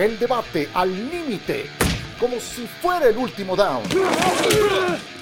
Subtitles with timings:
[0.00, 1.66] El debate al límite,
[2.18, 3.82] como si fuera el último down.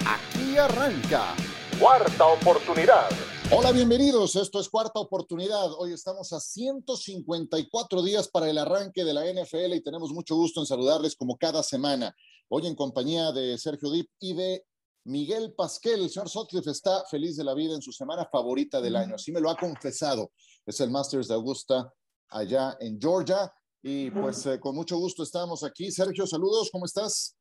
[0.06, 1.35] Aquí arranca.
[1.80, 3.09] Cuarta oportunidad.
[3.51, 4.37] Hola, bienvenidos.
[4.37, 5.72] Esto es Cuarta Oportunidad.
[5.79, 10.60] Hoy estamos a 154 días para el arranque de la NFL y tenemos mucho gusto
[10.60, 12.15] en saludarles como cada semana.
[12.49, 14.65] Hoy en compañía de Sergio Dip y de
[15.03, 16.02] Miguel Pasquel.
[16.02, 19.16] El señor Sotcliffe está feliz de la vida en su semana favorita del año.
[19.16, 20.30] Así me lo ha confesado.
[20.65, 21.92] Es el Masters de Augusta
[22.29, 23.52] allá en Georgia.
[23.91, 25.91] Y pues eh, con mucho gusto estamos aquí.
[25.91, 27.34] Sergio, saludos, ¿cómo estás?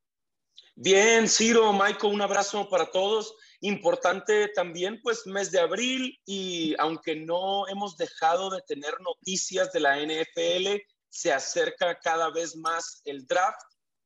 [0.75, 3.35] Bien, Ciro, Michael, un abrazo para todos.
[3.59, 9.81] Importante también, pues mes de abril y aunque no hemos dejado de tener noticias de
[9.81, 13.59] la NFL, se acerca cada vez más el draft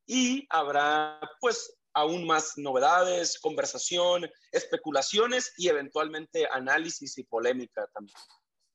[0.04, 8.18] y habrá pues aún más novedades, conversación, especulaciones y eventualmente análisis y polémica también.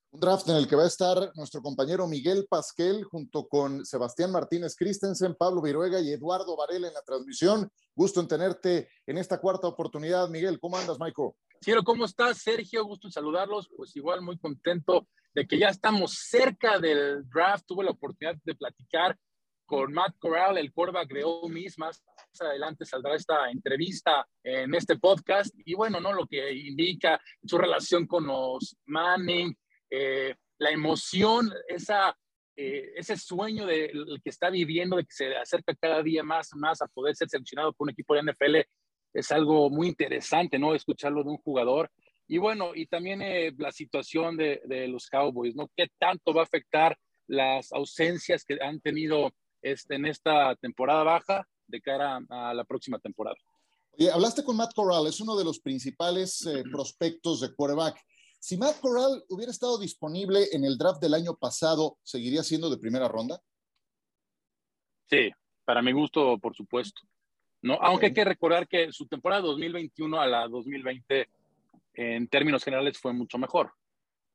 [0.10, 4.32] Un draft en el que va a estar nuestro compañero Miguel Pasquel junto con Sebastián
[4.32, 7.70] Martínez Christensen, Pablo Viruega y Eduardo Varela en la transmisión.
[7.94, 10.30] Gusto en tenerte en esta cuarta oportunidad.
[10.30, 11.32] Miguel, ¿cómo andas, Michael?
[11.62, 12.86] Cielo, ¿cómo estás, Sergio?
[12.86, 13.70] Gusto en saludarlos.
[13.76, 17.66] Pues igual muy contento de que ya estamos cerca del draft.
[17.68, 19.18] Tuve la oportunidad de platicar
[19.66, 21.68] con Matt Corral, el quarterback de Ole.
[21.78, 22.02] Más
[22.40, 25.54] adelante saldrá esta entrevista en este podcast.
[25.66, 26.14] Y bueno, ¿no?
[26.14, 29.54] Lo que indica su relación con los Manning,
[29.90, 32.18] eh, la emoción, esa,
[32.56, 33.92] eh, ese sueño de,
[34.24, 37.74] que está viviendo, de que se acerca cada día más, más a poder ser seleccionado
[37.74, 38.56] por un equipo de NFL,
[39.14, 40.76] es algo muy interesante, ¿no?
[40.76, 41.90] Escucharlo de un jugador.
[42.28, 45.70] Y bueno, y también eh, la situación de, de, los Cowboys, ¿no?
[45.76, 51.48] ¿Qué tanto va a afectar las ausencias que han tenido este, en esta temporada baja
[51.68, 53.38] de cara a la próxima temporada?
[53.92, 58.00] Oye, hablaste con Matt Corral, es uno de los principales prospectos de quarterback.
[58.48, 62.78] Si Matt Corral hubiera estado disponible en el draft del año pasado, ¿seguiría siendo de
[62.78, 63.42] primera ronda?
[65.10, 65.30] Sí,
[65.66, 67.02] para mi gusto, por supuesto.
[67.62, 71.30] No, aunque hay que recordar que su temporada 2021 a la 2020
[71.96, 73.74] en términos generales fue mucho mejor.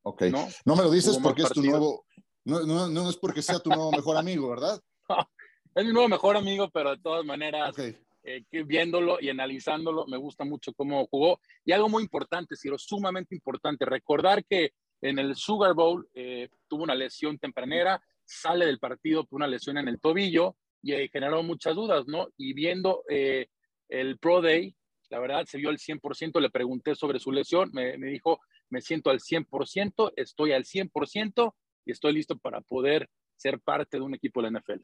[0.03, 0.25] Ok.
[0.25, 2.05] No, no me lo dices porque es tu nuevo,
[2.45, 4.79] no, no, no, es porque sea tu nuevo mejor amigo, ¿verdad?
[5.75, 7.97] es mi nuevo mejor amigo, pero de todas maneras, okay.
[8.25, 11.41] Eh, viéndolo y analizándolo, me gusta mucho cómo jugó.
[11.65, 16.85] Y algo muy importante, Ciro, sumamente importante, recordar que en el Sugar Bowl eh, tuvo
[16.85, 21.43] una lesión tempranera, sale del partido por una lesión en el tobillo y eh, generó
[21.43, 22.29] muchas dudas, ¿no?
[22.37, 24.75] Y viendo el Pro Day,
[25.11, 28.41] la verdad se vio al 100%, le pregunté sobre su lesión, me, me dijo,
[28.71, 31.55] me siento al 100%, estoy al 100%
[31.85, 34.83] y estoy listo para poder ser parte de un equipo de la NFL.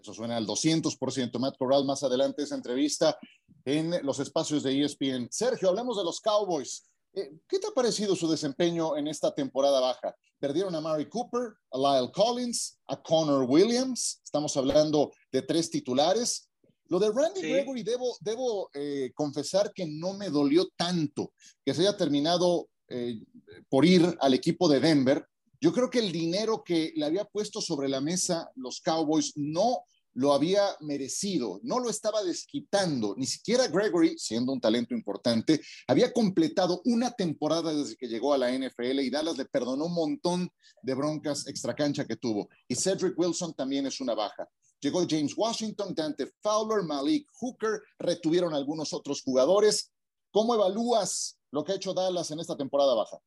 [0.00, 1.38] Eso suena al 200%.
[1.38, 3.18] Matt Corral más adelante esa entrevista
[3.64, 5.28] en los espacios de ESPN.
[5.30, 6.88] Sergio, hablamos de los Cowboys.
[7.14, 10.14] Eh, ¿Qué te ha parecido su desempeño en esta temporada baja?
[10.38, 14.20] Perdieron a Mary Cooper, a Lyle Collins, a Connor Williams.
[14.24, 16.48] Estamos hablando de tres titulares.
[16.86, 17.48] Lo de Randy sí.
[17.48, 21.32] Gregory, debo, debo eh, confesar que no me dolió tanto
[21.64, 23.20] que se haya terminado eh,
[23.68, 25.26] por ir al equipo de Denver,
[25.60, 29.84] yo creo que el dinero que le había puesto sobre la mesa los Cowboys no
[30.14, 33.14] lo había merecido, no lo estaba desquitando.
[33.16, 38.38] Ni siquiera Gregory, siendo un talento importante, había completado una temporada desde que llegó a
[38.38, 40.50] la NFL y Dallas le perdonó un montón
[40.82, 42.48] de broncas extracancha que tuvo.
[42.66, 44.48] Y Cedric Wilson también es una baja.
[44.80, 49.92] Llegó James Washington, Dante Fowler, Malik Hooker, retuvieron algunos otros jugadores.
[50.32, 53.18] ¿Cómo evalúas lo que ha hecho Dallas en esta temporada baja?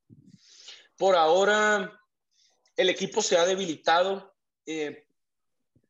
[0.97, 2.00] Por ahora,
[2.75, 4.33] el equipo se ha debilitado.
[4.65, 5.05] Eh,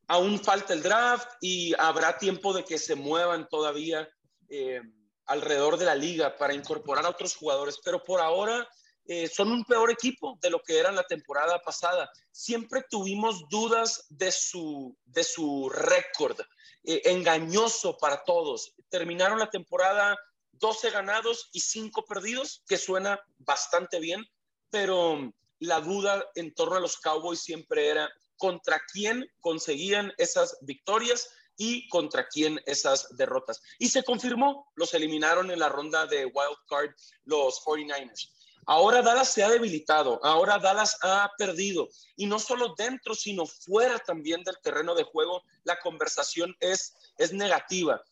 [0.08, 4.08] aún falta el draft y habrá tiempo de que se muevan todavía
[4.48, 4.82] eh,
[5.26, 8.68] alrededor de la liga para incorporar a otros jugadores, pero por ahora
[9.06, 12.10] eh, son un peor equipo de lo que eran la temporada pasada.
[12.30, 16.38] Siempre tuvimos dudas de su, de su récord,
[16.84, 18.74] engañoso para todos.
[18.88, 20.18] Terminaron la temporada
[20.52, 24.24] 12 ganados y 5 perdidos, que suena bastante bien,
[24.70, 31.28] pero la duda en torno a los Cowboys siempre era contra quién conseguían esas victorias
[31.56, 33.60] y contra quién esas derrotas.
[33.78, 36.90] Y se confirmó, los eliminaron en la ronda de wild card
[37.24, 38.30] los 49ers.
[38.66, 41.88] Ahora Dallas se ha debilitado, ahora Dallas ha perdido.
[42.16, 47.32] Y no solo dentro, sino fuera también del terreno de juego, la conversación es, es
[47.32, 48.02] negativa.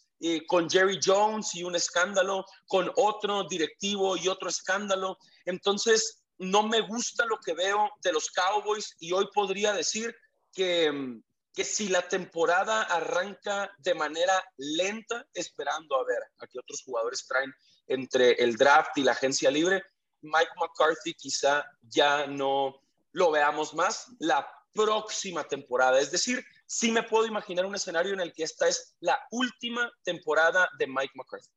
[0.46, 5.16] Con Jerry Jones y un escándalo, con otro directivo y otro escándalo.
[5.44, 10.14] Entonces, no me gusta lo que veo de los Cowboys y hoy podría decir
[10.52, 11.20] que,
[11.52, 17.26] que si la temporada arranca de manera lenta, esperando a ver a qué otros jugadores
[17.26, 17.52] traen
[17.86, 19.82] entre el draft y la agencia libre,
[20.22, 22.80] Mike McCarthy quizá ya no
[23.12, 24.06] lo veamos más.
[24.18, 26.00] La próxima temporada.
[26.00, 29.90] Es decir, sí me puedo imaginar un escenario en el que esta es la última
[30.04, 31.50] temporada de Mike McCarthy.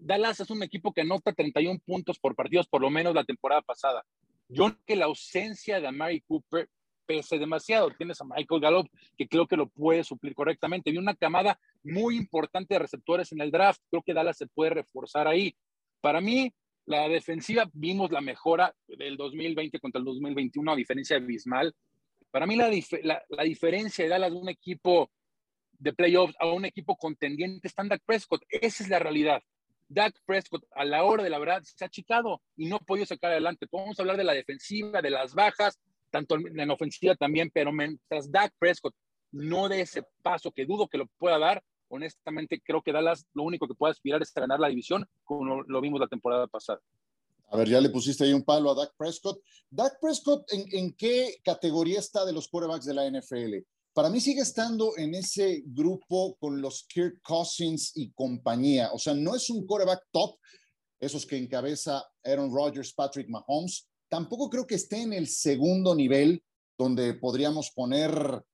[0.00, 3.62] Dallas es un equipo que anota 31 puntos por partidos, por lo menos la temporada
[3.62, 4.04] pasada.
[4.48, 6.68] Yo creo que la ausencia de Mary Cooper
[7.06, 7.90] pese demasiado.
[7.92, 10.90] Tienes a Michael Gallup, que creo que lo puede suplir correctamente.
[10.90, 13.80] Vi una camada muy importante de receptores en el draft.
[13.90, 15.56] Creo que Dallas se puede reforzar ahí.
[16.00, 16.52] Para mí,
[16.84, 21.74] la defensiva, vimos la mejora del 2020 contra el 2021, a diferencia abismal.
[22.30, 22.70] Para mí, la,
[23.28, 25.10] la, diferencia de Dallas de un equipo
[25.78, 28.42] de playoffs a un equipo contendiente Dak Prescott.
[28.48, 29.42] Esa es la realidad.
[29.88, 33.06] Dak Prescott, a la hora de la verdad, se ha achicado y no ha podido
[33.06, 33.66] sacar adelante.
[33.66, 35.78] Podemos hablar de la defensiva, de las bajas,
[36.10, 38.94] tanto en ofensiva también, pero mientras Dak Prescott
[39.32, 43.44] no dé ese paso que dudo que lo pueda dar, honestamente creo que Dallas lo
[43.44, 46.80] único que puede aspirar es ganar la división, como lo, vimos la temporada pasada.
[47.48, 49.40] A ver, ya le pusiste ahí un palo a Dak Prescott.
[49.70, 53.64] Dak Prescott, ¿en, en qué categoría está de los quarterbacks de la NFL?
[53.96, 58.90] Para mí sigue estando en ese grupo con los Kirk Cousins y compañía.
[58.92, 60.36] O sea, no es un quarterback top,
[61.00, 66.42] esos que encabeza Aaron Rodgers, Patrick Mahomes, Tampoco creo que esté en el segundo nivel
[66.78, 68.44] donde podríamos poner,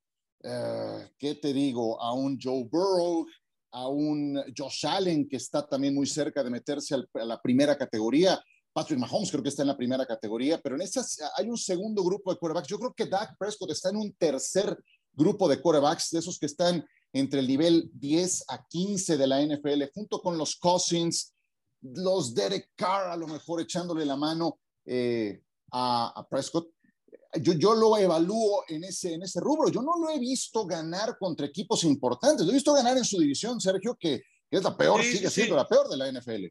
[0.43, 2.01] eh, ¿qué te digo?
[2.01, 3.27] A un Joe Burrow,
[3.73, 8.41] a un Josh Allen, que está también muy cerca de meterse a la primera categoría.
[8.73, 12.03] Patrick Mahomes creo que está en la primera categoría, pero en estas hay un segundo
[12.03, 12.69] grupo de quarterbacks.
[12.69, 14.79] Yo creo que Dak Prescott está en un tercer
[15.13, 19.43] grupo de quarterbacks, de esos que están entre el nivel 10 a 15 de la
[19.43, 21.35] NFL, junto con los Cousins,
[21.83, 25.43] los Derek Carr, a lo mejor echándole la mano eh,
[25.73, 26.69] a, Prescott,
[27.41, 29.71] yo, yo, lo evalúo en ese, en ese rubro.
[29.71, 32.45] Yo no lo he visto ganar contra equipos importantes.
[32.45, 35.67] Lo he visto ganar en su división, Sergio, que, es la peor, sigue siendo la
[35.67, 36.45] peor de la NFL.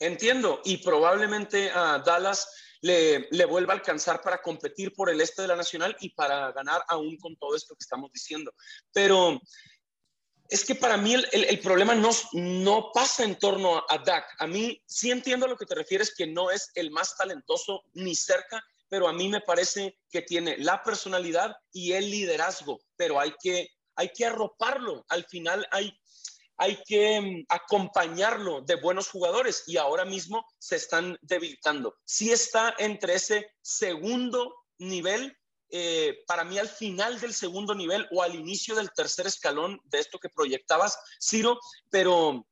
[0.00, 2.46] Entiendo, y probablemente a Dallas
[2.82, 6.52] le, le, vuelva a alcanzar para competir por el este de la Nacional y para
[6.52, 8.52] ganar aún con todo esto que estamos diciendo.
[8.92, 9.40] Pero
[10.52, 14.26] es que para mí el, problema no, no pasa en torno a, a, Dak.
[14.38, 17.84] A mí sí entiendo a lo que te refieres, que no es el más talentoso
[17.94, 23.18] ni cerca, pero a mí me parece que tiene la personalidad y el liderazgo, pero
[23.18, 25.06] hay que, hay que arroparlo.
[25.08, 25.98] Al final hay,
[26.62, 31.96] hay que mm, acompañarlo de buenos jugadores y ahora mismo se están debilitando.
[32.04, 35.36] Sí está entre ese segundo nivel
[35.74, 40.00] eh, para mí al final del segundo nivel o al inicio del tercer escalón de
[40.00, 42.46] esto que proyectabas, Ciro, pero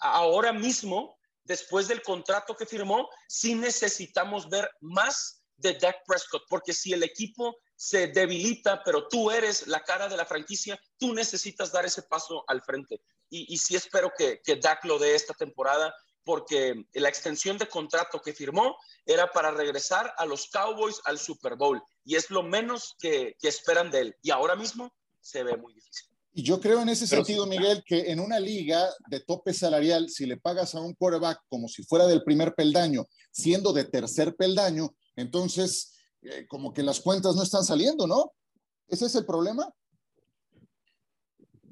[0.00, 6.72] ahora mismo, después del contrato que firmó, sí necesitamos ver más de Dak Prescott, porque
[6.72, 11.70] si el equipo se debilita, pero tú eres la cara de la franquicia, tú necesitas
[11.70, 13.00] dar ese paso al frente.
[13.36, 15.92] Y, sí espero que, que Dak lo dé esta temporada
[16.24, 21.56] porque la extensión de contrato que firmó era para regresar a los Cowboys al Super
[21.56, 24.16] Bowl y es lo menos que, esperan de él.
[24.22, 24.90] Y ahora mismo
[25.20, 26.08] se ve muy difícil.
[26.36, 30.26] Y yo creo en ese sentido, Miguel, que en una liga de tope salarial, si
[30.26, 34.96] le pagas a un quarterback como si fuera del primer peldaño, siendo de tercer peldaño,
[35.14, 38.32] entonces eh, como que las cuentas no están saliendo, ¿no?
[38.88, 39.72] ¿Ese es el problema?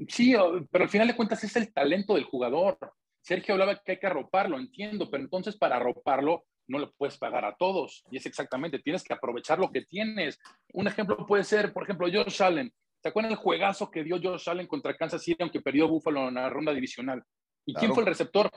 [0.08, 0.34] Sí,
[0.70, 2.78] pero al final de cuentas es el talento del jugador.
[3.20, 7.44] Sergio hablaba que hay que arroparlo, entiendo, pero entonces para arroparlo no le puedes pagar
[7.44, 8.02] a todos.
[8.10, 10.38] Y es exactamente, tienes que aprovechar lo que tienes.
[10.72, 12.72] Un ejemplo puede ser, por ejemplo, Josh Allen.
[13.02, 16.34] ¿Se acuerdan el juegazo que dio Josh Allen contra Kansas City, aunque perdió Buffalo en
[16.34, 17.22] la ronda divisional?
[17.66, 18.50] ¿Y quién fue el receptor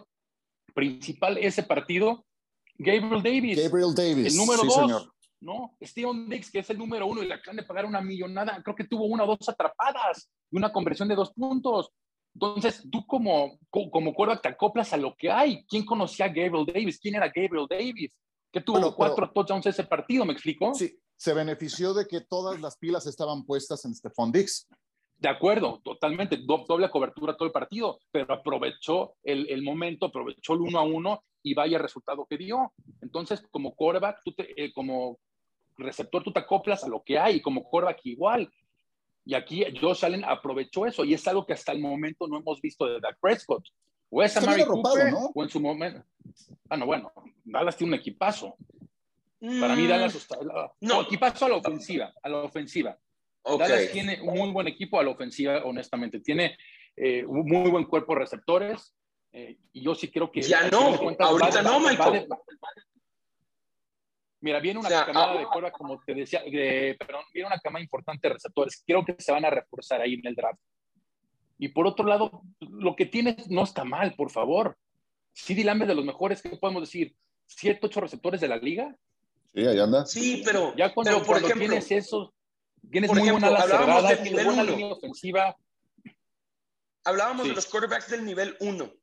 [0.73, 2.25] principal ese partido?
[2.77, 3.63] Gabriel Davis.
[3.63, 4.33] Gabriel Davis.
[4.33, 5.09] El número dos.
[5.41, 5.75] ¿No?
[5.81, 8.75] Steven Dix, que es el número uno y le acaban de pagar una millonada, creo
[8.75, 11.91] que tuvo una o dos atrapadas y una conversión de dos puntos.
[12.33, 15.65] Entonces, tú como, como te acoplas a lo que hay.
[15.67, 16.99] ¿Quién conocía a Gabriel Davis?
[16.99, 18.11] ¿Quién era Gabriel Davis?
[18.51, 20.73] Que tuvo cuatro touchdowns ese partido, ¿me explico?
[20.73, 24.67] Sí, se benefició de que todas las pilas estaban puestas en Stephon Dix.
[25.25, 30.61] De acuerdo, totalmente, doble cobertura todo el partido, pero aprovechó el, el, momento, aprovechó el
[30.61, 32.73] uno a uno y vaya resultado que dio.
[33.01, 35.17] Entonces, como quarterback, tú te, eh, como
[35.77, 38.53] receptor, tú te acoplas a lo que hay, como quarterback igual.
[39.25, 42.61] Y aquí Josh Allen aprovechó eso y es algo que hasta el momento no hemos
[42.61, 43.65] visto de Dak Prescott.
[44.11, 45.31] O es a Mary Cooper, ¿no?
[45.33, 46.03] o en su momento.
[46.69, 47.11] Ah, no, bueno,
[47.43, 48.57] Dallas tiene un equipazo.
[49.39, 50.37] Para mí, Dallas está.
[50.81, 52.13] No, equipazo a la ofensiva.
[52.21, 52.95] A la ofensiva.
[53.45, 56.19] Dallas tiene un muy buen equipo a la ofensiva, honestamente.
[56.19, 56.57] Tiene
[56.95, 58.95] eh, un muy buen cuerpo de receptores.
[59.31, 60.41] Eh, y yo sí creo que.
[60.41, 62.27] Ya no, ahorita no, Michael.
[64.41, 66.43] Mira, viene una camada de cuerda, como te decía,
[66.99, 68.83] perdón, viene una camada importante de receptores.
[68.85, 70.59] Creo que se van a reforzar ahí en el draft.
[71.57, 74.77] Y por otro lado, lo que tienes no está mal, por favor.
[75.33, 77.15] CD Lamb es de los mejores, ¿qué podemos decir?
[77.47, 78.95] ¿Siete, ocho receptores de la liga?
[79.53, 80.05] Sí, ahí anda.
[80.05, 82.34] Sí, pero, ya cuando, por ejemplo, tienes eso,
[82.91, 85.55] Tienes muy buena la cerrada, buena línea ofensiva.
[87.03, 88.93] Hablábamos de los quarterbacks del nivel 1.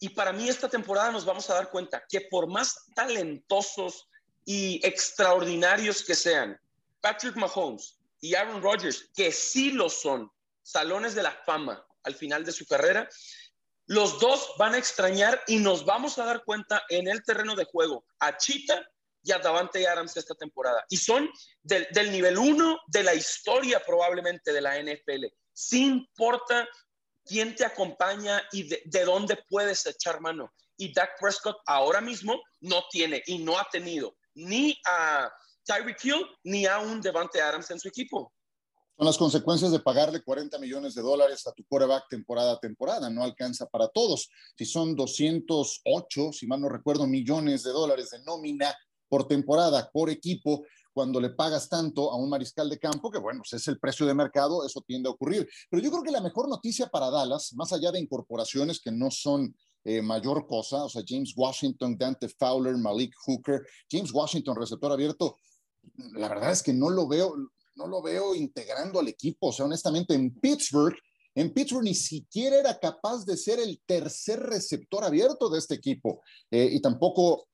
[0.00, 4.08] Y para mí esta temporada nos vamos a dar cuenta que por más talentosos
[4.46, 6.58] y extraordinarios que sean,
[7.00, 10.30] Patrick Mahomes y Aaron Rodgers, que sí lo son,
[10.62, 13.08] salones de la fama al final de su carrera,
[13.86, 17.64] los dos van a extrañar y nos vamos a dar cuenta en el terreno de
[17.64, 18.88] juego a Chita
[19.22, 20.84] y a Davante Adams esta temporada.
[20.88, 21.28] Y son
[21.62, 25.26] del, nivel uno de la historia probablemente de la NFL.
[25.52, 26.68] Sin importa
[27.24, 30.52] quién te acompaña y de, dónde puedes echar mano.
[30.76, 35.30] Y Dak Prescott ahora mismo no tiene y no ha tenido ni a
[35.64, 38.32] Tyreek Hill ni a un Devante Adams en su equipo.
[38.96, 43.08] Son las consecuencias de pagarle 40 millones de dólares a tu quarterback temporada a temporada.
[43.08, 44.28] No alcanza para todos.
[44.56, 48.76] Si son 208, si mal no recuerdo, millones de dólares de nómina
[49.10, 53.40] por temporada, por equipo, cuando le pagas tanto a un mariscal de campo, que bueno,
[53.40, 55.48] pues es el precio de mercado, eso tiende a ocurrir.
[55.68, 59.10] Pero yo creo que la mejor noticia para Dallas, más allá de incorporaciones que no
[59.10, 64.92] son eh, mayor cosa, o sea, James Washington, Dante Fowler, Malik Hooker, James Washington, receptor
[64.92, 65.36] abierto,
[66.12, 67.34] la verdad es que no lo veo,
[67.76, 70.94] no lo veo integrando al equipo, o sea, honestamente, en Pittsburgh,
[71.34, 76.20] en Pittsburgh ni siquiera era capaz de ser el tercer receptor abierto de este equipo
[76.50, 77.46] eh, y tampoco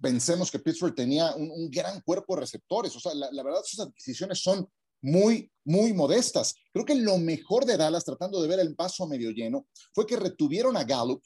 [0.00, 2.94] pensemos que Pittsburgh tenía un, gran cuerpo de receptores.
[2.96, 4.68] O sea, la, verdad, sus adquisiciones son
[5.00, 6.54] muy, muy modestas.
[6.72, 10.16] Creo que lo mejor de Dallas, tratando de ver el vaso medio lleno, fue que
[10.16, 11.22] retuvieron a Gallup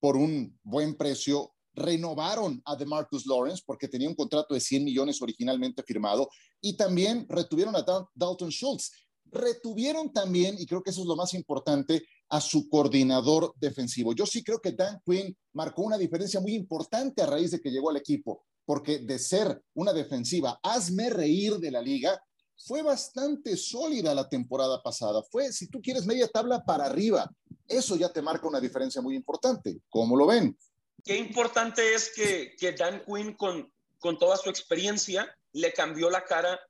[0.00, 5.22] por un buen precio, renovaron a DeMarcus Lawrence porque tenía un contrato de 100 millones
[5.22, 6.28] originalmente firmado
[6.60, 8.90] y también retuvieron a Dalton Schultz.
[9.32, 14.14] Retuvieron también, y creo que eso es lo más importante, a su coordinador defensivo.
[14.14, 17.70] Yo sí creo que Dan Quinn marcó una diferencia muy importante a raíz de que
[17.70, 22.22] llegó al equipo, porque de ser una defensiva, hazme reír de la liga,
[22.56, 25.22] fue bastante sólida la temporada pasada.
[25.30, 27.28] Fue, si tú quieres, media tabla para arriba.
[27.66, 29.80] Eso ya te marca una diferencia muy importante.
[29.88, 30.56] ¿Cómo lo ven?
[31.04, 36.24] Qué importante es que, que Dan Quinn, con, con toda su experiencia, le cambió la
[36.24, 36.60] cara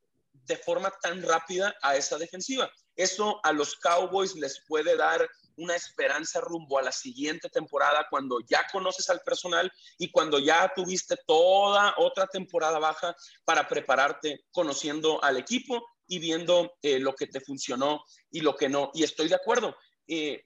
[0.47, 2.71] de forma tan rápida a esa defensiva.
[2.97, 5.29] Eso a los Cowboys les puede dar
[5.61, 10.73] una esperanza rumbo a la siguiente temporada cuando ya conoces al personal y cuando ya
[10.75, 13.15] tuviste toda otra temporada baja
[13.45, 18.69] para prepararte conociendo al equipo y viendo eh, lo que te funcionó y lo que
[18.69, 18.91] no.
[18.95, 19.77] Y estoy de acuerdo.
[20.07, 20.45] Eh,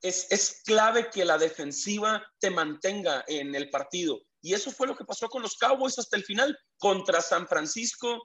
[0.00, 4.20] es, es clave que la defensiva te mantenga en el partido.
[4.40, 6.58] Y eso fue lo que pasó con los Cowboys hasta el final.
[6.78, 8.22] Contra San Francisco,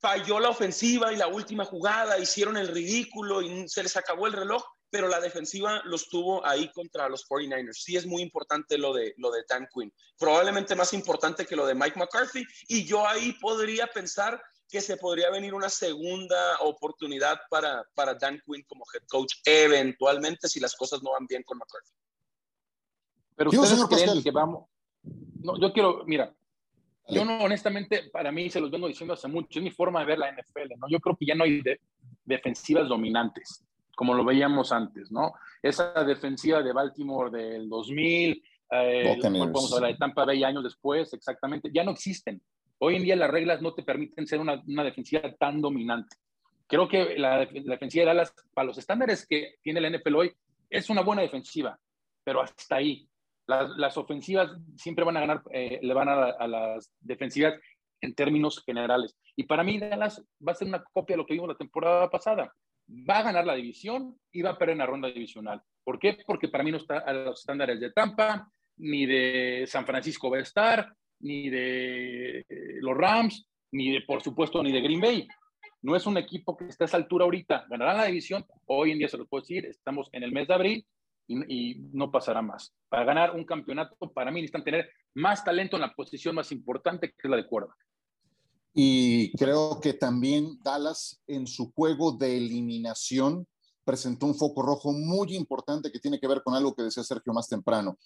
[0.00, 4.32] falló la ofensiva y la última jugada, hicieron el ridículo y se les acabó el
[4.32, 7.74] reloj pero la defensiva los tuvo ahí contra los 49ers.
[7.74, 9.92] Sí es muy importante lo de, lo de Dan Quinn.
[10.18, 12.44] Probablemente más importante que lo de Mike McCarthy.
[12.68, 18.40] Y yo ahí podría pensar que se podría venir una segunda oportunidad para, para Dan
[18.44, 21.92] Quinn como head coach, eventualmente, si las cosas no van bien con McCarthy.
[23.36, 24.68] Pero ustedes creen que vamos...
[25.40, 26.34] No, yo quiero, mira,
[27.08, 30.06] yo no, honestamente, para mí, se los vengo diciendo hace mucho, es mi forma de
[30.06, 30.88] ver la NFL, ¿no?
[30.90, 31.62] Yo creo que ya no hay
[32.24, 33.64] defensivas dominantes
[33.98, 35.32] como lo veíamos antes, ¿no?
[35.60, 41.12] Esa defensiva de Baltimore del 2000, eh, vamos a hablar de Tampa Bay años después,
[41.12, 42.40] exactamente, ya no existen.
[42.78, 46.16] Hoy en día las reglas no te permiten ser una, una defensiva tan dominante.
[46.68, 50.32] Creo que la, defensiva de Dallas, para los estándares que tiene la NFL hoy,
[50.70, 51.76] es una buena defensiva,
[52.22, 53.08] pero hasta ahí.
[53.48, 57.54] Las, las ofensivas siempre van a ganar, eh, le van a, a, las defensivas
[58.00, 59.16] en términos generales.
[59.34, 62.08] Y para mí Dallas va a ser una copia de lo que vimos la temporada
[62.08, 62.54] pasada
[62.88, 65.62] va a ganar la división y va a perder en la ronda divisional.
[65.84, 66.18] ¿Por qué?
[66.26, 70.38] Porque para mí no está a los estándares de Tampa, ni de San Francisco va
[70.38, 72.44] a estar, ni de eh,
[72.80, 75.28] los Rams, ni de, por supuesto, ni de Green Bay.
[75.82, 77.66] No es un equipo que esté a esa altura ahorita.
[77.68, 80.54] Ganará la división, hoy en día se lo puedo decir, estamos en el mes de
[80.54, 80.86] abril
[81.26, 82.74] y, no pasará más.
[82.88, 87.10] Para ganar un campeonato, para mí necesitan tener más talento en la posición más importante,
[87.10, 87.74] que es la de cuerda.
[88.80, 93.44] Y creo que también Dallas en su juego de eliminación
[93.82, 97.32] presentó un foco rojo muy importante que tiene que ver con algo que decía Sergio
[97.32, 97.98] más temprano.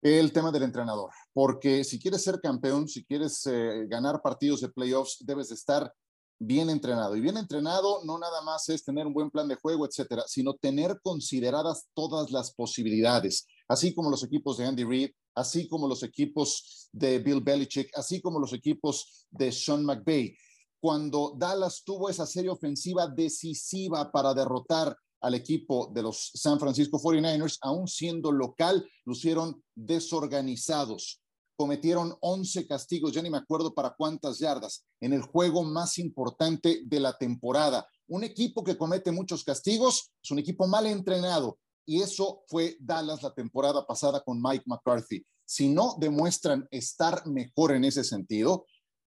[0.00, 4.68] El tema del entrenador, porque si quieres ser campeón, si quieres eh, ganar partidos de
[4.68, 5.92] playoffs, debes de estar
[6.38, 7.16] bien entrenado.
[7.16, 10.54] Y bien entrenado no nada más es tener un buen plan de juego, etcétera, sino
[10.54, 16.02] tener consideradas todas las posibilidades, así como los equipos de Andy Reid, así como los
[16.02, 20.36] equipos de Bill Belichick, así como los equipos de Sean McVay.
[20.80, 26.98] Cuando Dallas tuvo esa serie ofensiva decisiva para derrotar al equipo de los San Francisco
[26.98, 31.20] 49ers, aún siendo local, lucieron desorganizados.
[31.56, 36.80] cometieron 11 castigos, ya ni me acuerdo para cuántas yardas, en el juego más importante
[36.86, 37.86] de la temporada.
[38.08, 41.58] Un equipo que comete muchos castigos es un equipo mal entrenado
[41.90, 45.26] y eso fue Dallas la temporada pasada con Mike McCarthy.
[45.44, 48.64] Si no demuestran estar mejor en ese sentido,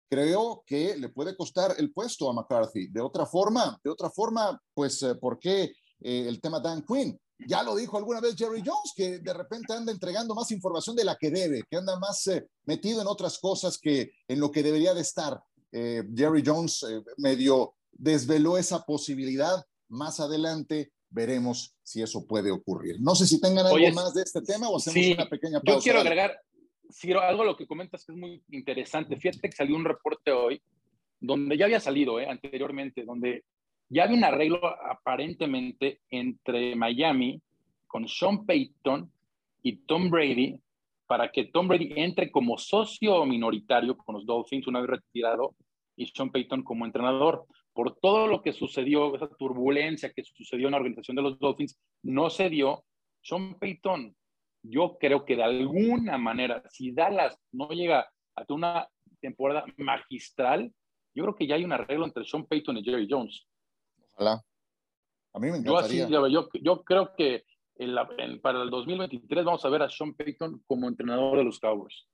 [0.10, 2.88] creo que le puede costar el puesto a McCarthy.
[2.88, 7.22] De otra forma, de otra forma, pues, eh, ¿por qué eh, el tema Dan Quinn?
[7.48, 11.06] Ya lo dijo alguna vez Jerry Jones, que de repente anda entregando más información de
[11.06, 14.64] la que debe, que anda más eh, metido en otras cosas que en lo que
[14.64, 15.40] debería de estar.
[15.72, 16.84] Jerry Jones
[17.18, 19.64] medio desveló esa posibilidad.
[19.88, 23.00] Más adelante veremos si eso puede ocurrir.
[23.00, 25.80] No sé si tengan algo más de este tema o hacemos una pequeña pausa.
[25.80, 26.40] Yo quiero agregar,
[26.92, 29.18] Ciro, algo a lo que comentas que es muy interesante.
[29.18, 30.62] Fíjate que salió un reporte hoy
[31.20, 33.44] donde ya había salido anteriormente, donde
[33.90, 37.42] ya había un arreglo aparentemente entre Miami
[37.88, 39.12] con Sean Payton
[39.64, 40.58] y Tom Brady
[41.06, 45.56] para que Tom Brady entre como socio minoritario con los Dolphins una vez retirado
[45.98, 47.46] y Sean Payton como entrenador.
[47.74, 51.80] Por todo lo que sucedió, esa turbulencia que sucedió en la organización de los Dolphins,
[52.04, 52.84] no se dio.
[53.22, 54.16] Sean Payton,
[54.64, 58.88] yo creo que de alguna manera, si Dallas no llega a una
[59.20, 60.74] temporada magistral,
[61.14, 63.46] yo creo que ya hay un arreglo entre Sean Payton y Jerry Jones.
[65.34, 66.08] A mí me encantaría.
[66.08, 67.46] Yo, yo, creo que
[68.42, 72.08] para el 2023 vamos a ver a Sean Payton como entrenador de los Cowboys.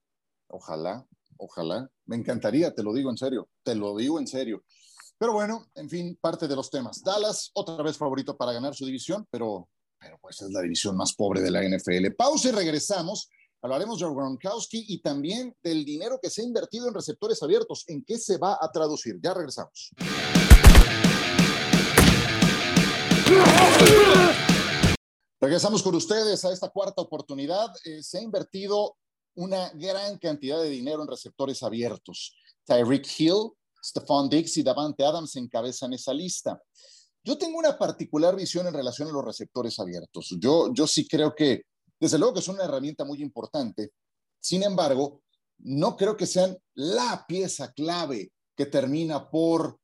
[0.48, 1.04] Ojalá,
[1.36, 1.88] ojalá.
[2.06, 4.62] Me encantaría, te lo digo en serio, te lo digo en serio.
[5.18, 7.02] Pero bueno, en fin, parte de los temas.
[7.02, 11.12] Dallas, otra vez favorito para ganar su división, pero, pero pues es la división más
[11.12, 12.14] pobre de la NFL.
[12.16, 13.28] Pausa y regresamos.
[13.60, 17.82] Hablaremos de Gronkowski y también del dinero que se ha invertido en receptores abiertos.
[17.88, 19.18] ¿En qué se va a traducir?
[19.20, 19.90] Ya regresamos.
[25.40, 27.74] Regresamos con ustedes a esta cuarta oportunidad.
[27.84, 28.96] Eh, se ha invertido
[29.34, 32.36] una gran cantidad de dinero en receptores abiertos.
[32.64, 36.60] Tyreek Hill, Stephon Diggs y Davante Adams encabezan esa lista.
[37.22, 40.34] Yo tengo una particular visión en relación a los receptores abiertos.
[40.38, 41.62] Yo, yo sí creo que,
[42.00, 43.92] desde luego que es una herramienta muy importante.
[44.40, 45.22] Sin embargo,
[45.58, 49.78] no creo que sean la pieza clave que termina por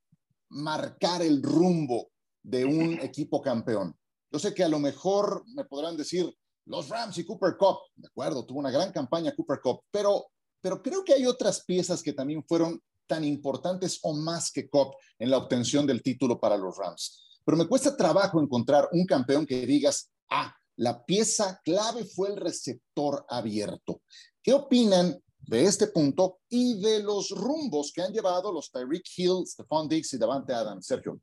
[0.49, 2.09] marcar el rumbo
[2.41, 3.95] de un equipo campeón.
[4.31, 6.33] Yo sé que a lo mejor me podrán decir
[6.65, 10.27] los Rams y Cooper Cup, de acuerdo, tuvo una gran campaña Cooper Cup, pero,
[10.61, 14.95] pero creo que hay otras piezas que también fueron tan importantes o más que Cup
[15.19, 17.39] en la obtención del título para los Rams.
[17.43, 22.37] Pero me cuesta trabajo encontrar un campeón que digas, ah, la pieza clave fue el
[22.37, 24.01] receptor abierto.
[24.41, 29.45] ¿Qué opinan de este punto y de los rumbos que han llevado los Tyreek Hill,
[29.45, 30.85] Stephon Diggs y Davante Adams?
[30.85, 31.21] Sergio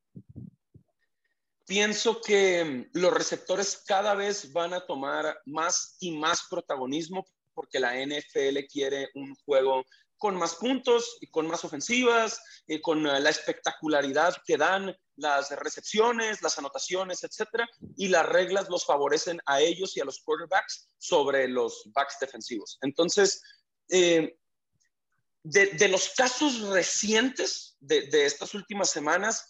[1.67, 7.95] pienso que los receptores cada vez van a tomar más y más protagonismo porque la
[7.95, 9.83] NFL quiere un juego
[10.23, 16.41] con más puntos y con más ofensivas, y con la espectacularidad que dan las recepciones,
[16.43, 21.49] las anotaciones, etcétera, y las reglas los favorecen a ellos y a los quarterbacks sobre
[21.49, 22.79] los backs defensivos.
[22.83, 23.43] Entonces,
[23.89, 24.39] eh,
[25.43, 29.49] de, los casos recientes de, de estas últimas semanas,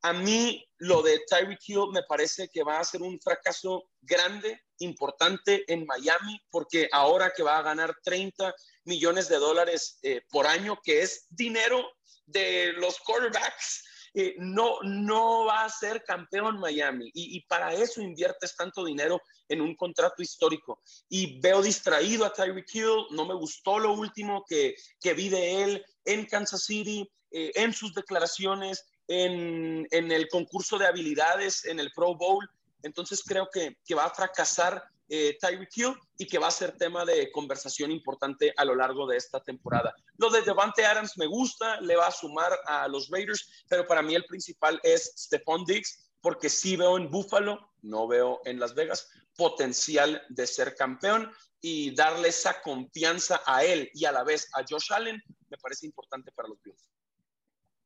[0.00, 4.60] a mí lo de Tyreek Hill me parece que va a ser un fracaso grande,
[4.78, 10.46] importante en Miami, porque ahora que va a ganar 30 millones de dólares eh, por
[10.46, 11.84] año, que es dinero
[12.26, 13.84] de los quarterbacks,
[14.16, 17.10] eh, no, no va a ser campeón Miami.
[17.14, 20.80] Y, para eso inviertes tanto dinero en un contrato histórico.
[21.08, 25.64] Y veo distraído a Tyreek Hill, no me gustó lo último que, que vi de
[25.64, 31.90] él en Kansas City, eh, en sus declaraciones en, el concurso de habilidades en el
[31.92, 32.48] Pro Bowl.
[32.84, 37.04] Entonces creo que, va a fracasar eh, Tyreek Hill y que va a ser tema
[37.04, 39.94] de conversación importante a lo largo de esta temporada.
[40.18, 44.02] Lo de Devante Adams me gusta, le va a sumar a los Raiders, pero para
[44.02, 48.74] mí el principal es Stephon Diggs, porque sí veo en Buffalo, no veo en Las
[48.74, 54.46] Vegas, potencial de ser campeón y darle esa confianza a él y a la vez
[54.54, 56.90] a Josh Allen me parece importante para los Bills.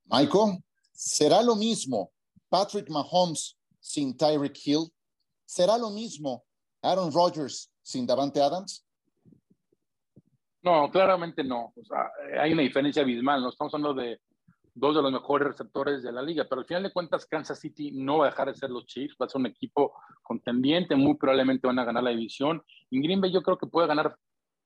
[0.07, 0.59] Michael.
[0.93, 2.13] ¿Será lo mismo
[2.49, 3.58] Patrick Mahomes
[3.89, 4.93] sin Tyreek Hill?
[5.47, 6.45] ¿Será lo mismo
[6.83, 8.87] Aaron Rodgers sin Davante Adams?
[10.63, 11.73] No, claramente no.
[12.39, 13.41] hay una diferencia abismal.
[13.41, 14.21] No estamos hablando de
[14.75, 17.91] dos de los mejores receptores de la liga, pero al final de cuentas Kansas City
[17.93, 21.17] no va a dejar de ser los Chiefs, va a ser un equipo contendiente, muy
[21.17, 22.63] probablemente van a ganar la división.
[22.91, 24.19] Y Green Bay yo creo que puede ganar,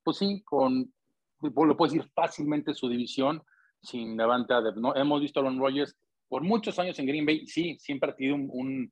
[0.02, 0.92] pues sí, con,
[1.40, 3.40] lo puedo decir fácilmente su división
[3.82, 4.78] sin Davante Adams.
[4.78, 4.96] ¿no?
[4.96, 5.96] Hemos visto a Aaron Rodgers
[6.32, 8.90] por muchos años en Green Bay, sí, siempre ha tenido un,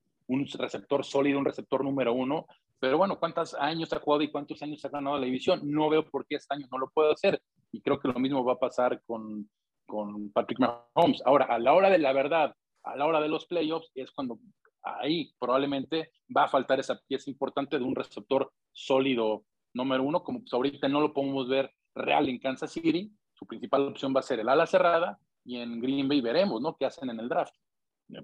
[0.59, 2.47] receptor sólido, un receptor número uno,
[2.79, 5.61] pero bueno, ¿cuántos años ha jugado y cuántos años ha ganado la división?
[5.65, 7.41] No veo por qué este año no lo puede hacer.
[7.73, 9.49] y creo que lo mismo va a pasar con,
[9.87, 11.23] con Patrick Mahomes.
[11.27, 14.39] Ahora, a la hora de la verdad, a la hora de los playoffs, es cuando
[14.83, 20.41] ahí probablemente va a faltar esa pieza importante de un receptor sólido número uno, como
[20.41, 24.25] pues ahorita no lo podemos ver real en Kansas City, su principal opción va a
[24.25, 26.77] ser el ala cerrada y en Green Bay veremos, ¿no?
[26.77, 27.55] ¿Qué hacen en el draft?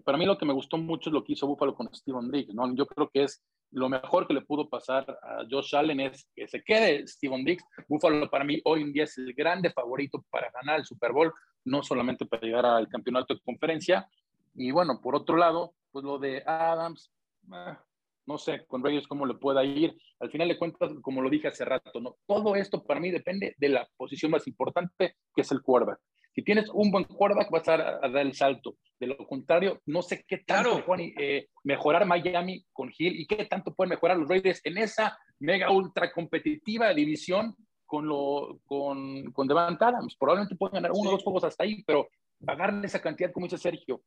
[0.04, 2.54] Para mí lo que me gustó mucho es lo que hizo Buffalo con Steven Diggs,
[2.54, 2.74] ¿no?
[2.74, 6.46] Yo creo que es lo mejor que le pudo pasar a Josh Allen es que
[6.48, 7.64] se quede Steven Diggs.
[7.88, 11.32] Buffalo para mí hoy en día es el grande favorito para ganar el Super Bowl,
[11.64, 14.08] no solamente para llegar al campeonato de conferencia.
[14.54, 17.10] Y bueno, por otro lado, pues lo de Adams,
[17.52, 17.78] ah,
[18.26, 19.96] no sé con Reyes cómo le pueda ir.
[20.20, 22.16] Al final de cuentas, como lo dije hace rato, ¿no?
[22.26, 26.00] todo esto para mí depende de la posición más importante, que es el quarterback.
[26.36, 28.76] Si tienes un buen quarterback, vas a, dar el salto.
[29.00, 30.84] De lo contrario, no sé qué tanto
[31.18, 35.70] eh, mejorar Miami con Hill y qué tanto pueden mejorar los Raiders en esa mega
[35.70, 40.14] ultra competitiva división con, lo, con, con Devant Adams.
[40.18, 42.06] Probablemente pueden ganar uno o dos juegos hasta ahí, pero
[42.44, 44.02] pagarle esa cantidad, como dice Sergio,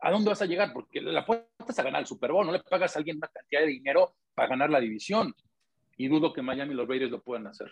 [0.00, 0.72] ¿a dónde vas a llegar?
[0.72, 1.26] Porque la
[1.68, 4.14] es a ganar el Super Bowl, no le pagas a alguien una cantidad de dinero
[4.34, 5.34] para ganar la división.
[5.98, 7.70] Y dudo que Miami y los Raiders lo puedan hacer.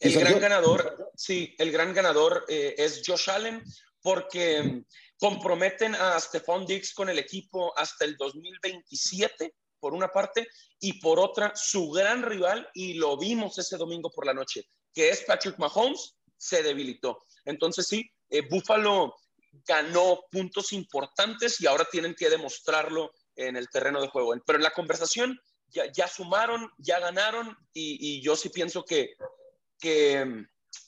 [0.00, 3.62] El gran ganador, sí, el gran ganador eh, es Josh Allen
[4.00, 4.84] porque
[5.18, 11.18] comprometen a Stephon Diggs con el equipo hasta el 2027, por una parte, y por
[11.18, 15.58] otra, su gran rival, y lo vimos ese domingo por la noche, que es Patrick
[15.58, 17.24] Mahomes, se debilitó.
[17.44, 19.14] Entonces sí, eh, Buffalo
[19.66, 24.34] ganó puntos importantes y ahora tienen que demostrarlo en el terreno de juego.
[24.46, 25.38] Pero en la conversación
[25.70, 29.14] ya, sumaron, ya ganaron y, yo sí pienso que
[29.78, 30.46] que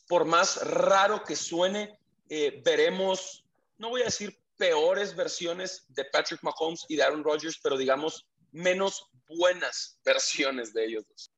[0.08, 1.98] por más raro que suene,
[2.28, 3.44] eh, veremos,
[3.78, 8.26] no voy a decir peores versiones de Patrick Mahomes y de Aaron Rodgers, pero digamos
[8.52, 11.30] menos buenas versiones de ellos dos.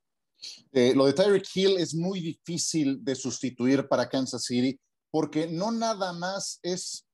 [0.72, 5.70] Eh, lo de Tyreek Hill es muy difícil de sustituir para Kansas City porque no
[5.70, 7.06] nada más es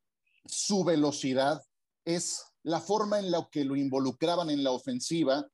[0.47, 1.61] su velocidad,
[2.05, 5.47] es la forma en la que lo involucraban en la ofensiva,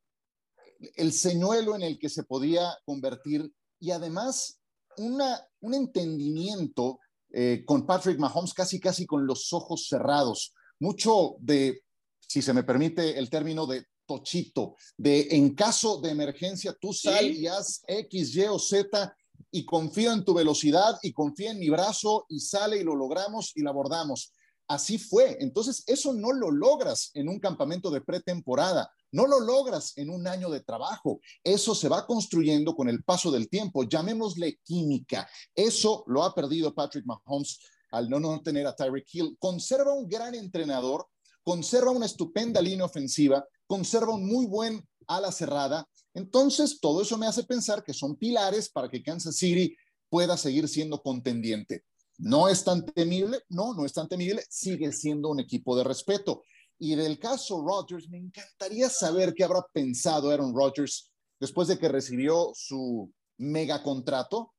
[0.97, 4.61] el señuelo en el que se podía convertir y además
[4.99, 7.01] un entendimiento
[7.33, 10.55] eh, con Patrick Mahomes casi, casi con los ojos cerrados.
[10.79, 11.83] Mucho de,
[12.21, 17.27] si se me permite el término de tochito, de en caso de emergencia, tú sal
[17.31, 19.17] y haz X, Y o Z
[19.51, 23.53] y confío en tu velocidad y confía en mi brazo y sale y lo logramos
[23.55, 24.33] y lo abordamos.
[24.67, 25.37] Así fue.
[25.41, 28.91] Entonces, eso no lo logras en un campamento de pretemporada.
[29.13, 31.21] No lo logras en un año de trabajo.
[31.43, 33.85] Eso se va construyendo con el paso del tiempo.
[33.85, 35.29] Llamémosle química.
[35.55, 39.37] Eso lo ha perdido Patrick Mahomes al no, no tener a Tyreek Hill.
[39.39, 41.07] Conserva un gran entrenador,
[41.45, 45.89] conserva una estupenda línea ofensiva, conserva un muy buen ala cerrada.
[46.15, 49.77] Entonces, todo eso me hace pensar que son pilares para que Kansas City
[50.09, 51.85] pueda seguir siendo contendiente.
[52.19, 53.41] ¿No es tan temible?
[53.49, 54.45] No, no es tan temible.
[54.49, 56.43] Sigue siendo un equipo de respeto.
[56.79, 61.89] Y del caso Rodgers, me encantaría saber qué habrá pensado Aaron Rodgers después de que
[61.89, 64.55] recibió su mega contrato,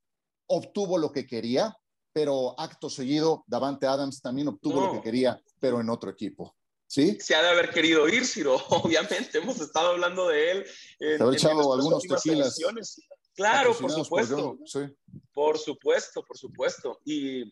[0.47, 1.75] obtuvo lo que quería,
[2.13, 6.55] pero acto seguido, Davante Adams también obtuvo lo que quería, pero en otro equipo.
[6.87, 7.17] ¿Sí?
[7.19, 8.55] Se ha de haber querido ir, Ciro.
[8.69, 10.65] Obviamente, hemos estado hablando de él.
[10.99, 12.57] En, Se ha echado algunos tequilas.
[13.35, 14.57] Claro, por supuesto.
[15.33, 17.01] Por supuesto, por supuesto.
[17.05, 17.43] Y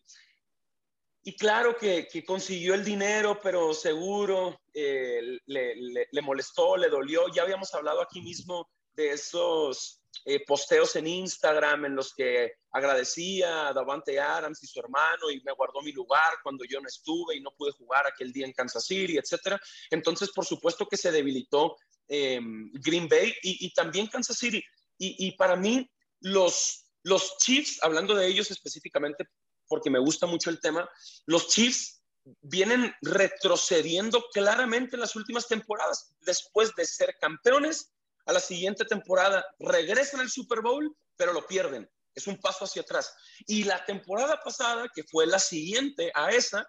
[1.26, 7.34] y claro que, consiguió el dinero, pero seguro eh, le, molestó, le dolió.
[7.34, 13.69] Ya habíamos hablado aquí mismo de esos eh, posteos en Instagram en los que agradecía
[13.69, 17.38] a Davante Adams y su hermano y me guardó mi lugar cuando yo no estuve
[17.38, 19.58] y no pude jugar aquel día en Kansas City, etc.
[19.91, 21.78] Entonces, por supuesto que se debilitó
[22.10, 24.62] em, Green Bay y, también Kansas City.
[24.97, 25.89] Y, y para mí,
[26.21, 29.27] los, los Chiefs, hablando de ellos específicamente,
[29.67, 30.89] porque me gusta mucho el tema,
[31.25, 32.03] los Chiefs
[32.41, 36.13] vienen retrocediendo claramente en las últimas temporadas.
[36.21, 37.91] Después de ser campeones,
[38.25, 41.89] a la siguiente temporada regresan al Super Bowl, pero lo pierden.
[42.15, 43.13] Es un paso hacia atrás.
[43.47, 46.65] Y la temporada pasada, que fue la siguiente a esa,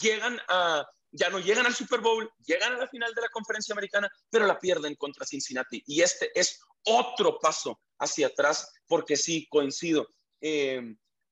[0.00, 3.72] llegan a, ya no llegan al Super Bowl, llegan a la final de la conferencia
[3.72, 5.82] americana, pero la pierden contra Cincinnati.
[5.86, 10.08] Y este es otro paso hacia atrás, porque sí, coincido.
[10.40, 10.82] Eh,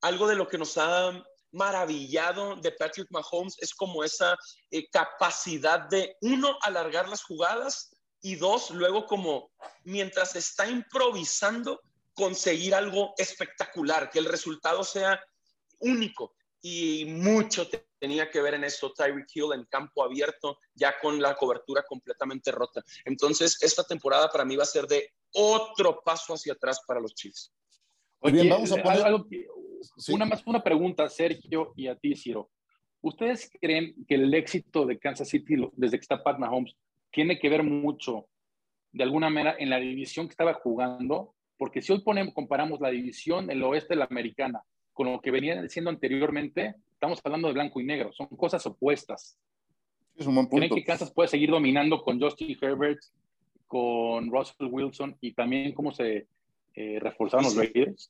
[0.01, 4.37] algo de lo que nos ha maravillado de Patrick Mahomes es como esa
[4.71, 9.51] eh, capacidad de, uno, alargar las jugadas y dos, luego como
[9.83, 11.81] mientras está improvisando,
[12.13, 15.21] conseguir algo espectacular, que el resultado sea
[15.79, 16.33] único.
[16.61, 17.67] Y mucho
[18.03, 22.51] tenía que ver en eso Tyreek Hill en campo abierto, ya con la cobertura completamente
[22.51, 22.83] rota.
[23.05, 27.15] Entonces, esta temporada para mí va a ser de otro paso hacia atrás para los
[27.15, 27.53] Chiefs.
[28.23, 29.05] bien, vamos a poner...
[30.09, 32.49] Una más una pregunta, Sergio, y a ti, Ciro.
[32.99, 36.75] ¿Ustedes creen que el éxito de Kansas City desde que está Pat Mahomes
[37.09, 38.27] tiene que ver mucho,
[38.91, 41.35] de alguna manera, en la división que estaba jugando?
[41.57, 44.61] Porque si hoy ponemos, comparamos la división, el oeste de la americana,
[44.91, 49.37] con lo que venía siendo anteriormente, estamos hablando de blanco y negro, son cosas opuestas.
[50.15, 50.67] Es un buen punto.
[50.67, 53.01] ¿Creen que Kansas puede seguir dominando con Justin Herbert,
[53.67, 56.27] con Russell Wilson y también cómo se
[56.75, 58.09] eh, reforzaron los Raiders?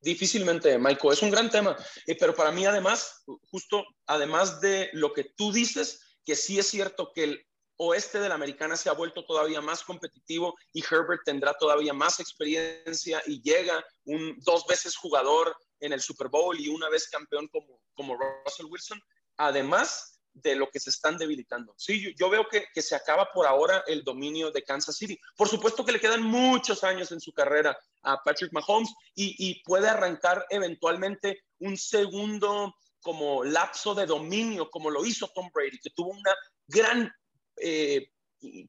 [0.00, 1.12] Difícilmente, Michael.
[1.12, 1.76] Es un gran tema.
[2.06, 6.68] Eh, pero para mí, además, justo además de lo que tú dices, que sí es
[6.68, 7.46] cierto que el
[7.76, 12.18] oeste de la americana se ha vuelto todavía más competitivo y Herbert tendrá todavía más
[12.18, 17.48] experiencia y llega un dos veces jugador en el Super Bowl y una vez campeón
[17.48, 19.00] como, como Russell Wilson.
[19.36, 21.74] Además, de lo que se están debilitando.
[21.76, 25.18] Sí, yo, veo que, se acaba por ahora el dominio de Kansas City.
[25.36, 29.88] Por supuesto que le quedan muchos años en su carrera a Patrick Mahomes y, puede
[29.88, 36.10] arrancar eventualmente un segundo como lapso de dominio, como lo hizo Tom Brady, que tuvo
[36.10, 36.34] una
[36.66, 37.12] gran
[37.56, 38.10] eh,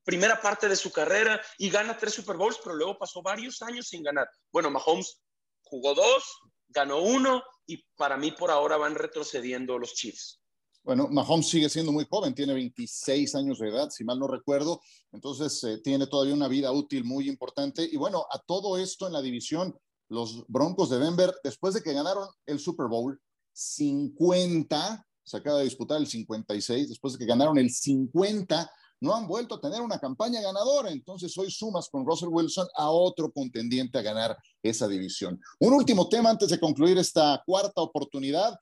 [0.03, 3.87] primera parte de su carrera y gana tres Super Bowls, pero luego pasó varios años
[3.87, 4.29] sin ganar.
[4.51, 5.21] Bueno, Mahomes
[5.63, 6.23] jugó dos,
[6.69, 10.39] ganó uno y para mí por ahora van retrocediendo los Chiefs.
[10.83, 14.81] Bueno, Mahomes sigue siendo muy joven, tiene 26 años de edad, si mal no recuerdo,
[15.11, 17.87] entonces eh, tiene todavía una vida útil muy importante.
[17.91, 19.77] Y bueno, a todo esto en la división,
[20.07, 23.19] los Broncos de Denver, después de que ganaron el Super Bowl
[23.51, 28.71] 50, se acaba de disputar el 56, después de que ganaron el 50,
[29.01, 30.91] no han vuelto a tener una campaña ganadora.
[30.91, 35.39] Entonces hoy sumas con Russell Wilson a otro contendiente a ganar esa división.
[35.59, 38.57] Un último tema antes de concluir esta cuarta oportunidad.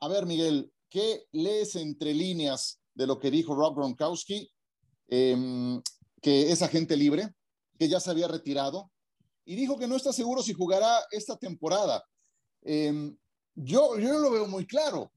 [0.00, 4.46] A ver, Miguel, ¿Qué lees entre líneas de lo que dijo Rob Gronkowski?
[5.08, 5.80] Em,
[6.20, 7.34] que es agente libre,
[7.78, 8.92] que ya se había retirado
[9.46, 12.04] y dijo que no está seguro si jugará esta temporada.
[12.60, 13.16] Em,
[13.54, 15.10] yo, yo lo veo muy claro.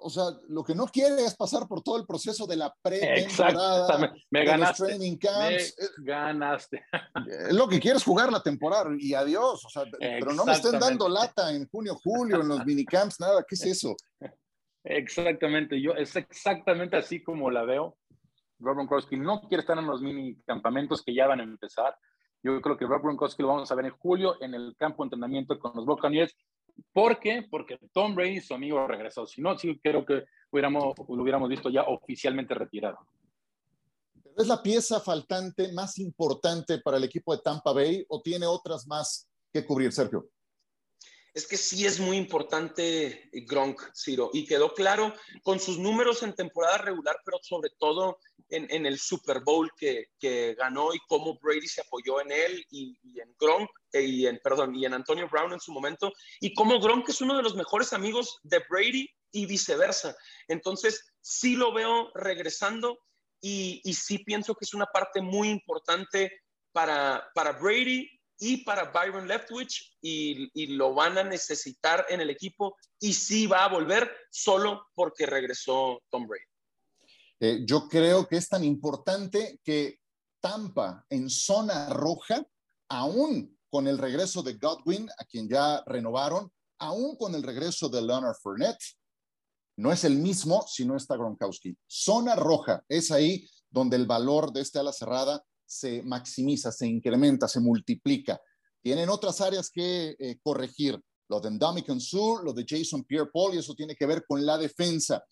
[0.00, 4.14] O sea, lo que no quiere es pasar por todo el proceso de la pretemporada,
[4.30, 5.76] me ganaste, los training camps.
[5.98, 6.84] Me ganaste.
[7.50, 9.64] Lo que quiere es jugar la temporada y adiós.
[9.64, 13.44] O sea, pero no me estén dando lata en junio, julio, en los minicamps, nada.
[13.46, 13.96] ¿Qué es eso?
[14.84, 17.98] Exactamente, yo es exactamente así como la veo.
[18.60, 21.96] Rob Gronkowski no quiere estar en los mini campamentos que ya van a empezar.
[22.42, 25.06] Yo creo que Rob Gronkowski lo vamos a ver en julio en el campo de
[25.06, 26.34] entrenamiento con los Buccaneers.
[26.92, 27.46] ¿Por qué?
[27.50, 29.26] Porque Tom Brady, su amigo, regresó.
[29.26, 32.98] Si no, sí creo que hubiéramos, lo hubiéramos visto ya oficialmente retirado.
[34.36, 38.86] ¿Es la pieza faltante más importante para el equipo de Tampa Bay o tiene otras
[38.86, 40.28] más que cubrir, Sergio?
[41.34, 46.34] Es que sí es muy importante Gronk, Ciro, y quedó claro con sus números en
[46.34, 48.18] temporada regular, pero sobre todo
[48.50, 50.08] en, el Super Bowl que,
[50.56, 54.74] ganó y cómo Brady se apoyó en él y, en Gronk, eh, y en, perdón,
[54.74, 57.92] y en Antonio Brown en su momento, y cómo Gronk es uno de los mejores
[57.92, 60.16] amigos de Brady y viceversa.
[60.48, 62.98] Entonces, sí lo veo regresando
[63.40, 66.32] y, y sí pienso que es una parte muy importante
[66.72, 72.30] para, para Brady y para Byron Leftwich y, y, lo van a necesitar en el
[72.30, 76.44] equipo y sí va a volver solo porque regresó Tom Brady.
[77.40, 80.00] Eh, yo creo que es tan importante que
[80.40, 82.44] Tampa en zona roja,
[82.88, 88.02] aún con el regreso de Godwin, a quien ya renovaron, aún con el regreso de
[88.02, 88.96] Leonard Fournette,
[89.76, 91.76] no es el mismo si no está Gronkowski.
[91.86, 97.46] Zona roja es ahí donde el valor de este ala cerrada se maximiza, se incrementa,
[97.46, 98.40] se multiplica.
[98.82, 103.58] Tienen otras áreas que eh, corregir, lo de Ndamukong Sur, lo de Jason Pierre-Paul, y
[103.58, 105.22] eso tiene que ver con la defensa.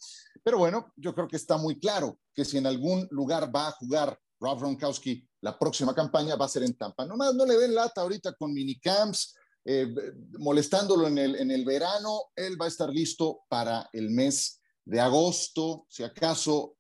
[0.44, 3.72] Pero bueno, yo creo que está muy claro que si en algún lugar va a
[3.72, 7.06] jugar Rob Gronkowski la próxima campaña va a ser en Tampa.
[7.06, 9.86] Nomás no le den lata ahorita con minicamps, eh,
[10.38, 12.24] molestándolo en el, en el verano.
[12.34, 16.76] Él va a estar listo para el mes de agosto, si acaso,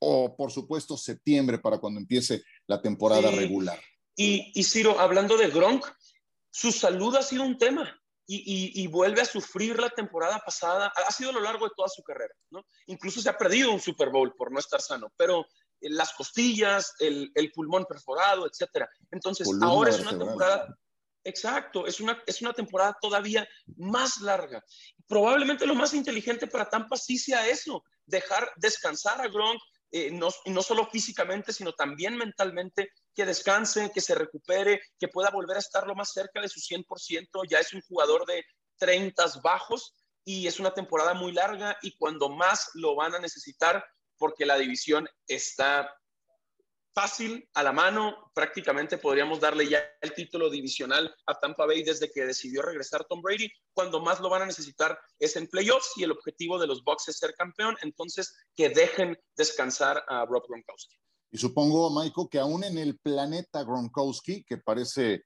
[0.00, 3.80] o por supuesto septiembre para cuando empiece la temporada regular.
[4.16, 5.86] Y, y, Ciro, hablando de Gronk,
[6.50, 10.92] su salud ha sido un tema y, y, vuelve a sufrir la temporada pasada.
[11.06, 12.64] Ha sido a lo largo de toda su carrera, ¿no?
[12.86, 15.46] Incluso se ha perdido un Super Bowl por no estar sano, pero
[15.80, 18.88] las costillas, el, el pulmón perforado, etcétera.
[19.10, 20.78] Entonces, ahora es una temporada.
[21.24, 23.46] Exacto, es una, es una temporada todavía
[23.76, 24.62] más larga.
[25.06, 29.60] Probablemente lo más inteligente para Tampa sí sea eso, dejar descansar a Gronk,
[29.92, 35.30] eh, no, no solo físicamente, sino también mentalmente, que descanse, que se recupere, que pueda
[35.30, 37.42] volver a estar lo más cerca de su 100%.
[37.48, 38.42] Ya es un jugador de
[38.78, 43.84] 30 bajos y es una temporada muy larga y cuando más lo van a necesitar,
[44.16, 45.94] porque la división está
[46.94, 48.30] fácil a la mano.
[48.34, 53.22] Prácticamente podríamos darle ya el título divisional a Tampa Bay desde que decidió regresar Tom
[53.22, 53.48] Brady.
[53.72, 57.08] Cuando más lo van a necesitar es en playoffs y el objetivo de los Bucks
[57.08, 57.76] es ser campeón.
[57.82, 60.96] Entonces, que dejen descansar a Rob Gronkowski.
[61.30, 65.22] Y supongo, Michael, que aún en el planeta Gronkowski, que parece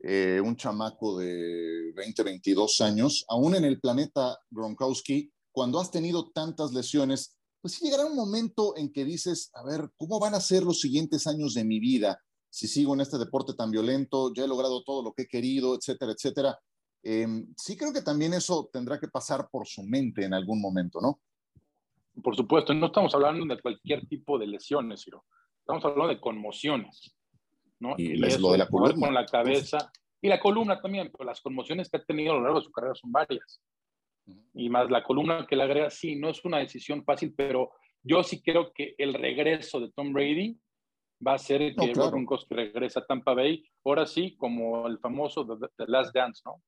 [0.00, 6.30] eh, un chamaco de 20, 22 años, aún en el planeta Gronkowski, cuando has tenido
[6.32, 7.35] tantas lesiones,
[7.66, 10.78] pues sí llegará un momento en que dices, a ver, ¿cómo van a ser los
[10.78, 14.32] siguientes años de mi vida si sigo en este deporte tan violento?
[14.32, 16.60] Ya he logrado todo lo que he querido, etcétera, etcétera.
[17.02, 21.00] Em, sí creo que también eso tendrá que pasar por su mente en algún momento,
[21.00, 21.20] ¿no?
[22.22, 25.24] Por supuesto, no estamos hablando de cualquier tipo de lesiones, Ciro.
[25.58, 27.16] Estamos hablando de conmociones,
[27.80, 27.96] ¿no?
[27.98, 29.06] Y, es lo de la columna.
[29.06, 29.90] Con la cabeza.
[30.22, 32.70] Y la columna también, pero las conmociones que ha tenido a lo largo de su
[32.70, 33.60] carrera son varias
[34.54, 37.70] y más la columna que le agrega, sí, no es una decisión fácil, pero
[38.02, 40.58] yo sí creo que el regreso de Tom Brady
[41.26, 45.46] va a ser que no, Broncos regresa a Tampa Bay, ahora sí, como el famoso
[45.46, 46.62] The, Last Dance, ¿no?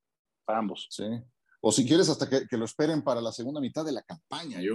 [0.45, 0.87] Para ambos.
[0.91, 1.05] Sí.
[1.61, 4.61] O si quieres, hasta que, que, lo esperen para la segunda mitad de la campaña.
[4.61, 4.75] Yo,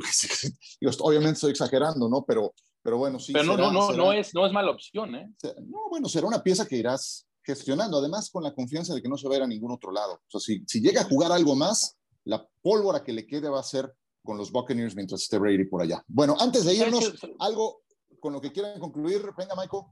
[0.82, 2.24] yo obviamente estoy exagerando, ¿no?
[2.26, 3.32] Pero, pero bueno, sí.
[3.32, 5.34] Pero no, no, no, no, es, no es mala opción, ¿eh?
[5.66, 9.18] No, bueno, será una pieza que irás gestionando, además con la confianza de que no
[9.18, 10.14] se va a ir a ningún otro lado.
[10.14, 13.60] O sea, si, si llega a jugar algo más, la pólvora que le quede va
[13.60, 16.04] a ser con los Buccaneers mientras esté Brady por allá.
[16.08, 17.82] Bueno, antes de irnos, algo
[18.20, 19.84] con lo que quieran concluir, venga, Michael.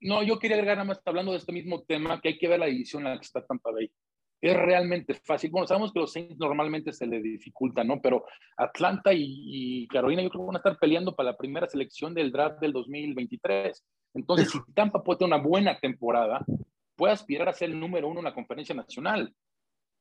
[0.00, 2.60] No, yo quería agregar nada más, hablando de este mismo tema, que hay que ver
[2.60, 3.90] la división en la que está Tampa Bay.
[4.42, 5.50] Es realmente fácil.
[5.50, 8.02] Bueno, sabemos que los Saints normalmente se le dificulta, ¿no?
[8.02, 8.26] Pero
[8.58, 12.30] Atlanta y, Carolina yo creo que van a estar peleando para la primera selección del
[12.30, 13.82] draft del 2023.
[14.12, 16.44] Entonces, si Tampa puede tener una buena temporada,
[16.94, 19.34] puede aspirar a ser el número uno en la conferencia nacional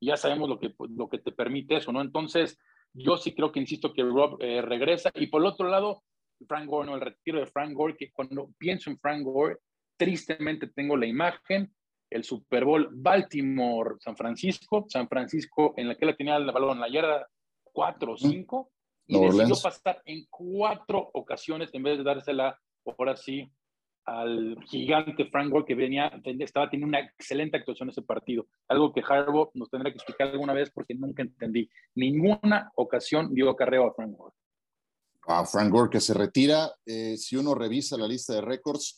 [0.02, 2.02] ya sabemos lo que, lo que te permite eso, ¿no?
[2.02, 2.58] Entonces,
[2.94, 5.12] yo sí creo que insisto que Rob eh, regresa.
[5.16, 6.04] Y por el otro lado,
[6.48, 6.96] Frank Gore, ¿no?
[6.96, 9.58] El retiro de Frank Gore, que cuando pienso en Frank Gore,
[9.98, 11.74] tristemente tengo la imagen,
[12.10, 16.82] el Super Bowl Baltimore-San Francisco, San Francisco en la que la tenía el balón en
[16.82, 17.28] la yarda
[17.64, 18.72] 4 o 5,
[19.08, 23.52] y decidió pasar en cuatro ocasiones en vez de dársela, ahora sí,
[24.06, 28.48] al gigante Frank Gore que venía, estaba teniendo una excelente actuación en ese partido.
[28.68, 31.70] Algo que Harbaugh nos tendrá que explicar alguna vez porque nunca entendí.
[31.96, 34.36] Ninguna ocasión dio acarreo a Frank Gore.
[35.28, 38.96] A Frank Gore que se retira, eh, si uno revisa la lista de récords,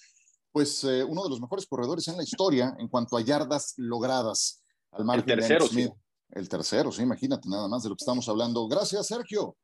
[0.52, 4.64] pues eh, uno de los mejores corredores en la historia en cuanto a yardas logradas.
[4.92, 5.90] Al margen el tercero, Sí.
[6.32, 8.68] El tercero, sí, imagínate nada más de lo que estamos hablando.
[8.68, 9.56] Gracias, Sergio.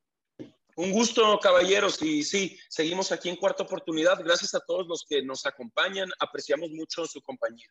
[0.76, 2.00] Un gusto, caballeros.
[2.02, 4.18] Y sí, seguimos aquí en cuarta oportunidad.
[4.22, 6.10] Gracias a todos los que nos acompañan.
[6.18, 7.68] Apreciamos mucho su compañía.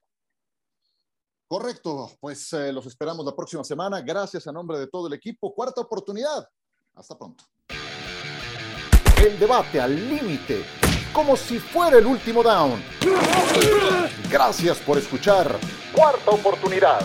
[1.47, 4.01] Correcto, pues eh, los esperamos la próxima semana.
[4.01, 5.53] Gracias a nombre de todo el equipo.
[5.53, 6.47] Cuarta oportunidad.
[6.95, 7.43] Hasta pronto.
[9.17, 10.65] El debate al límite,
[11.13, 12.83] como si fuera el último down.
[14.29, 15.59] Gracias por escuchar.
[15.93, 17.01] Cuarta oportunidad.